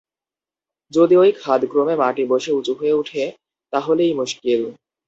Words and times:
যদি 0.91 1.13
ঐ 1.17 1.25
খাদ 1.41 1.61
ক্রমে 1.71 1.95
মাটি 1.95 2.23
বসে 2.25 2.51
উঁচু 2.51 2.73
হয়ে 2.79 2.97
উঠে, 3.01 3.23
তাহলেই 3.73 4.11
মুশকিল। 4.13 4.61